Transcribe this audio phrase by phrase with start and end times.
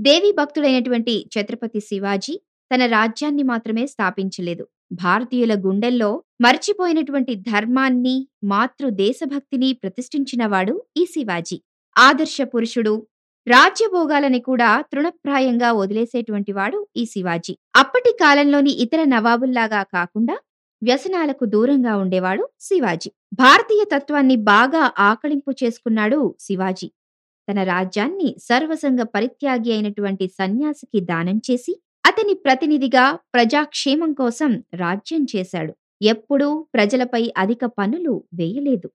[0.00, 2.34] దేవి భక్తుడైనటువంటి ఛత్రపతి శివాజీ
[2.70, 4.64] తన రాజ్యాన్ని మాత్రమే స్థాపించలేదు.
[4.92, 6.10] భారతీయుల గుండెల్లో
[6.40, 11.62] మర్చిపోయినటువంటి ధర్మాన్ని, మాతృ దేశభక్తిని ప్రతిష్ఠించినవాడు ఈ శివాజీ.
[11.98, 12.94] ఆదర్శ పురుషుడు.
[13.46, 17.54] రాజ్యభోగాలని కూడా తృణప్రాయంగా వదిలేసేటువంటి వాడు ఈ శివాజీ.
[17.76, 20.36] అప్పటి కాలంలోని ఇతర నవాబుల్లాగా కాకుండా
[20.82, 23.10] వ్యసనాలకు దూరంగా ఉండేవాడు శివాజీ.
[23.34, 26.88] భారతీయ తత్వాన్ని బాగా ఆకళింపు చేసుకున్నాడు శివాజీ.
[27.50, 31.72] తన రాజ్యాన్ని సర్వసంగ పరిత్యాగి అయినటువంటి సన్యాసికి దానం చేసి,
[32.04, 33.04] అతని ప్రతినిధిగా
[33.34, 35.72] ప్రజాక్షేమం కోసం రాజ్యం చేశాడు.
[36.02, 38.88] ఎప్పుడూ ప్రజలపై అధిక పన్నులు వేయలేదు.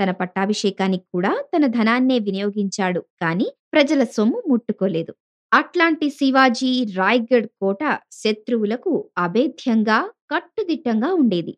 [0.00, 5.12] తన పట్టాభిషేకానికి కూడా తన ధనాన్నే వినియోగించాడు కానీ ప్రజల సొమ్ము ముట్టుకోలేదు.
[5.52, 7.82] అట్లాంటి శివాజీ రాయ్‌గఢ్ కోట
[8.12, 9.98] శత్రువులకు అభేద్యంగా,
[10.30, 11.54] కట్టుదిట్టంగా ఉండేది.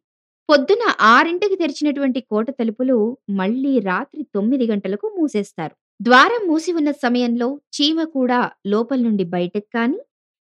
[0.49, 2.99] పొద్దున ఆరింటికి తెరిచినటువంటి కోట తలుపులు
[3.31, 5.75] మళ్ళీ రాత్రి తొమ్మిది గంటలకు మూసేస్తారు.
[6.01, 9.99] ద్వారం మూసి ఉన్న సమయంలో చీమ కూడా లోపల నుండి బయటకు కానీ,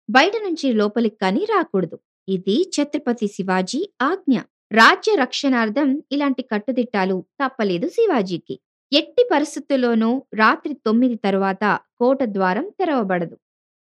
[0.08, 1.96] బయట నుంచి లోపలికి కానీ రాకూడదు.
[2.28, 4.34] ఇది ఛత్రపతి శివాజీ ఆజ్ఞ.
[4.72, 8.56] రాజ్య రక్షణార్థం ఇలాంటి కట్టుదిట్టాలు తప్పలేదు శివాజీకి.
[8.92, 11.64] ఎట్టి పరిస్థితుల్లోనూ రాత్రి తొమ్మిది తరువాత
[11.98, 13.36] కోట ద్వారం తెరవబడదు.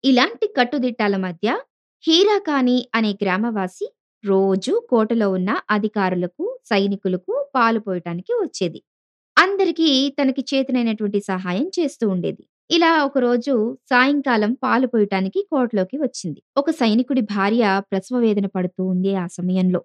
[0.03, 1.47] ఇలాంటి కట్టుదిట్టాల మధ్య
[2.03, 3.87] హీరాకాని అనే గ్రామవాసి
[4.23, 8.79] రోజూ కోటలో ఉన్న అధికారులకు, సైనికులకు పాలు పోయటానికి వచ్చేది.
[9.41, 12.43] అందరికీ తనకి చేతనైనటువంటి సహాయం చేస్తూ ఉండేది.
[12.69, 13.53] ఇలా ఒకరోజు
[13.91, 16.39] సాయంకాలం పాలు పోయటానికి కోటలోకి వచ్చింది.
[16.57, 19.81] ఒక సైనికుడి భార్య ప్రసవ వేదన పడుతూ ఉంది ఆ సమయంలో.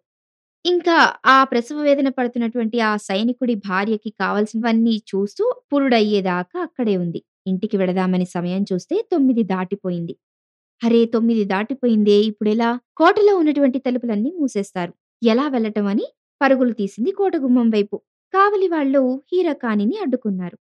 [0.65, 0.97] ఇంకా
[1.29, 7.20] ఆ ప్రసవ వేదన పడుతున్నటువంటి ఆ సైనికుడి భార్యకి కావాల్సినవన్నీ చూస్తూ పురుడయ్యేదాకా అక్కడే ఉంది.
[7.47, 10.15] ఇంటికి వెడదామని సమయం చూస్తే తొమ్మిది దాటిపోయింది.
[10.83, 11.01] అరే!
[11.13, 12.70] తొమ్మిది దాటిపోయిందే ఇప్పుడెలా?
[12.97, 14.93] కోటలో ఉన్నటువంటి తలుపులన్నీ మూసేస్తారు.
[15.23, 16.07] ఎలా వెళ్ళటం అని
[16.41, 17.97] పరుగులు తీసింది కోట గుమ్మం వైపు.
[18.37, 20.56] కావలి వాళ్ళు హీరాకానిని అడ్డుకున్నారు.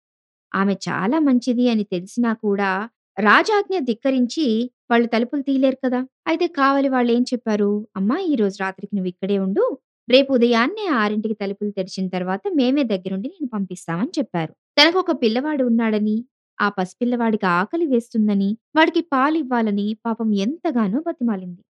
[0.52, 2.70] ఆమె చాలా మంచిది అని తెలిసినా కూడా
[3.16, 4.46] రాజాజ్ఞ ధిక్కరించి
[4.90, 6.00] వాళ్ళు తలుపులు తీయలేరు కదా!
[6.28, 9.64] అయితే కావలి వాళ్ళేం చెప్పారు, అమ్మా ఈరోజు రాత్రికి నువ్విక్కడే ఉండు.
[10.08, 14.52] రేపు ఉదయాన్నే ఆరింటికి తలుపులు తెరిచిన తర్వాత మేమే దగ్గరుండి నిన్ను పంపిస్తామని చెప్పారు.
[14.76, 16.16] తనకొక పిల్లవాడు ఉన్నాడని,
[16.58, 21.62] ఆ పసిపిల్లవాడికి ఆకలి వేస్తుందని, వాడికి పాలివ్వాలని పాపం ఎంతగానో బతిమాలింది.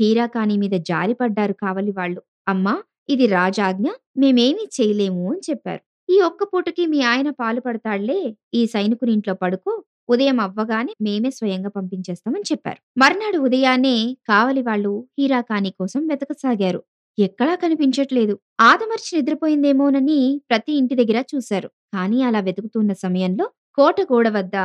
[0.00, 2.20] హీరాకాని మీద జారిపడ్డారు కావలి వాళ్ళు.
[2.48, 2.74] అమ్మా
[3.08, 5.82] ఇది రాజాజ్ఞ మేమేమీ చేయలేము అని చెప్పారు.
[6.08, 8.18] ఈ ఒక్క పూటకి మీ ఆయన పాలు పడతాడులే
[8.54, 9.72] ఈ సైనికుని ఇంట్లో పడుకో
[10.08, 12.80] ఉదయం అవ్వగానే మేమే స్వయంగా పంపించేస్తామని చెప్పారు.
[12.98, 13.96] మర్నాడు ఉదయాన్నే
[14.28, 16.80] కావలి వాళ్ళు హీరాకాని కోసం వెతకసాగారు.
[17.18, 18.34] ఎక్కడా కనిపించట్లేదు.
[18.60, 20.18] ఆదమర్చి నిద్రపోయిందేమోనని
[20.50, 21.68] ప్రతి ఇంటి దగ్గర చూశారు.
[21.94, 23.46] కానీ అలా వెతుకుతున్న సమయంలో
[23.78, 24.56] కోట గోడ వద్ద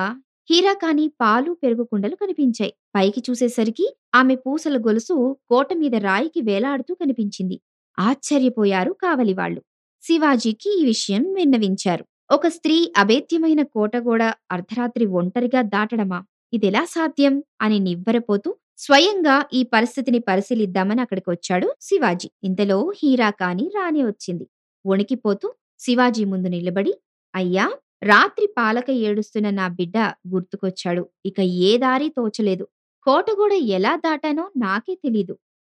[0.49, 2.73] హీరాకాని పాలు, పెరుగు కుండలు కనిపించాయి.
[2.95, 3.85] పైకి చూసేసరికి
[4.15, 5.15] ఆమె పూసల గొలుసు
[5.49, 7.57] కోట మీద రాయికి వేలాడుతూ కనిపించింది.
[7.97, 9.61] ఆశ్చర్యపోయారు కావలి వాళ్ళు.
[10.03, 12.03] శివాజీకి ఈ విషయం విన్నవించారు.
[12.29, 14.21] ఒక స్త్రీ అభేద్యమైన కోటగోడ
[14.51, 16.19] అర్ధరాత్రి ఒంటరిగా దాటడమా?
[16.53, 17.35] ఇదెలా సాధ్యం?
[17.61, 22.29] అని నివ్వరపోతూ స్వయంగా ఈ పరిస్థితిని పరిశీలిద్దామని అక్కడికొచ్చాడు శివాజీ.
[22.43, 24.45] ఇంతలో హీరా కాని రాని వచ్చింది.
[24.85, 25.47] వణికిపోతూ
[25.79, 26.93] శివాజీ ముందు నిలబడి
[27.33, 27.65] అయ్యా!
[28.03, 29.97] రాత్రి పాలక ఏడుస్తున్న నా బిడ్డ
[30.31, 31.03] గుర్తుకొచ్చాడు.
[31.25, 32.65] ఇక ఏ దారి తోచలేదు.
[33.05, 35.33] కోటగూడ ఎలా దాటానో నాకే తెలీదు.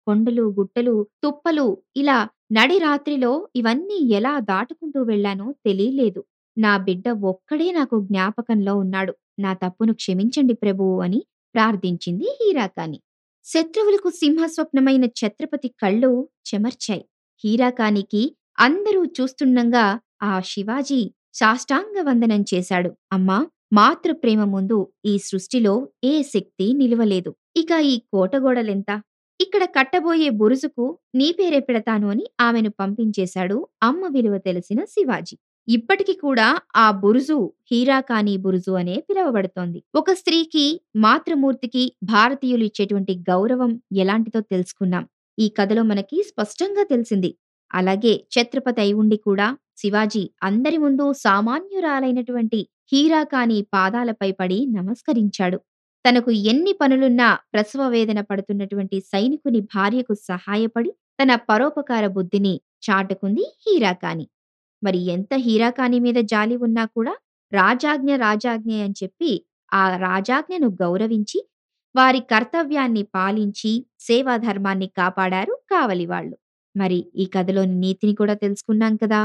[0.07, 2.19] కొండలు, గుట్టలు, తుప్పలు ఇలా
[2.53, 6.21] నడి రాత్రిలో ఇవన్నీ ఎలా దాటుకుంటూ వెళ్ళానో తెలియలేదు
[6.57, 9.13] నా బిడ్డ ఒక్కడే నాకు జ్ఞాపకంలో ఉన్నాడు.
[9.39, 11.21] నా తప్పును క్షమించండి ప్రభువు అని
[11.55, 12.99] ప్రార్థించింది హీరాకాని.
[13.47, 16.11] శత్రువులకు సింహస్వప్నమైన ఛత్రపతి కళ్ళు
[16.49, 17.05] చెమర్చాయి.
[17.45, 18.23] హీరాకానికి
[18.59, 19.85] అందరూ చూస్తుండగా
[20.23, 21.01] ఆ శివాజీ
[21.35, 22.91] సాష్టాంగ వందనం చేశాడు.
[23.13, 23.39] అమ్మా!
[23.73, 25.75] మాతృప్రేమ ముందు ఈ సృష్టిలో
[26.05, 27.31] ఏ శక్తి నిలువలేదు.
[27.57, 28.91] ఇక ఈ కోటగోడలెంత?
[29.43, 35.37] ఇక్కడ కట్టబోయే బురుజుకు నీ పేరే పెడతాను అని ఆమెను పంపించేశాడు అమ్మ విలువ తెలిసిన శివాజీ.
[35.69, 37.37] ఇప్పటికి కూడా ఆ బురుజు
[37.71, 39.79] హీరాకాని బురుజు అనే పిలువబడుతోంది.
[39.95, 40.67] ఒక స్త్రీకి,
[40.97, 45.05] మాతృమూర్తికి భారతీయులు ఇచ్చేటువంటి గౌరవం ఎలాంటిదో తెలుసుకున్నాం.
[45.39, 47.31] ఈ కథలో మనకి స్పష్టంగా తెలిసింది.
[47.71, 49.47] అలాగే ఛత్రపతి అయి ఉండి కూడా
[49.79, 52.61] శివాజీ అందరి ముందు సామాన్యురాలైనటువంటి
[52.93, 55.59] హీరాకాని పాదాలపై పడి నమస్కరించాడు.
[56.05, 60.91] తనకు ఎన్ని పనులున్నా ప్రసవ వేదన పడుతున్నటువంటి సైనికుని భార్యకు సహాయపడి
[61.21, 62.55] తన పరోపకార బుద్ధిని
[62.87, 64.27] చాటుకుంది హీరాకాని.
[64.83, 67.15] మరి ఎంత హీరాకాని మీద జాలి ఉన్నా కూడా
[67.53, 69.31] రాజాజ్ఞ రాజాజ్ఞ అని చెప్పి
[69.73, 71.39] ఆ రాజాజ్ఞను గౌరవించి
[71.95, 76.35] వారి కర్తవ్యాన్ని పాలించి సేవా ధర్మాన్ని కాపాడారు కావలి వాళ్ళు.
[76.75, 79.23] మరి ఈ కథలోని నీతిని కూడా తెలుసుకున్నాం కదా!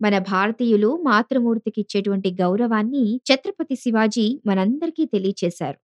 [0.00, 5.78] మన భారతీయులు మాతృమూర్తికిచ్చేటువంటి గౌరవాన్ని ఛత్రపతి శివాజీ మనందరికీ తెలియచేశారు.